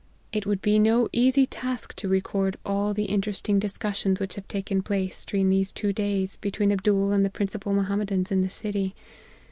"It 0.33 0.47
would 0.47 0.63
be 0.63 0.79
no 0.79 1.09
easy 1.13 1.45
task 1.45 1.95
to 1.97 2.07
record 2.07 2.57
all 2.65 2.91
the 2.91 3.03
in 3.05 3.21
teresting 3.21 3.59
discussions 3.59 4.19
which 4.19 4.33
have 4.33 4.47
taken 4.47 4.81
place, 4.81 5.23
during 5.23 5.51
these 5.51 5.71
two 5.71 5.93
days, 5.93 6.37
between 6.37 6.71
Abdool 6.71 7.11
and 7.11 7.23
the 7.23 7.29
principal 7.29 7.71
Mohammedans 7.71 8.31
in 8.31 8.41
the 8.41 8.49
city. 8.49 8.95